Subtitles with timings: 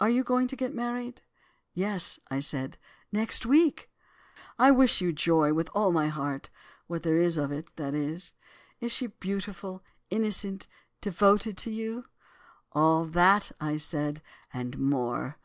[0.00, 1.20] Are you going to get married?'
[1.74, 3.90] "'Yes,' said I, 'next week.'
[4.58, 6.48] "'I wish you joy, with all my heart,
[6.86, 8.32] what there is of it, that is.
[8.80, 10.68] Is she beautiful, innocent,
[11.02, 12.06] devoted to you?'
[12.72, 14.22] "'All that,' said
[14.54, 15.36] I, 'and more.